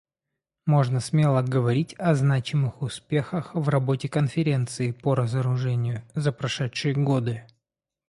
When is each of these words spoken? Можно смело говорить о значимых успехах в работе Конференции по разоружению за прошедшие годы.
Можно 0.65 0.99
смело 0.99 1.43
говорить 1.43 1.93
о 1.99 2.15
значимых 2.15 2.81
успехах 2.81 3.53
в 3.53 3.69
работе 3.69 4.09
Конференции 4.09 4.89
по 4.89 5.13
разоружению 5.13 6.01
за 6.15 6.31
прошедшие 6.31 6.95
годы. 6.95 7.45